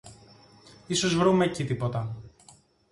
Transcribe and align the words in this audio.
Ισως 0.87 1.15
βρούμε 1.15 1.45
εκεί 1.45 1.63
τίποτα. 1.65 2.17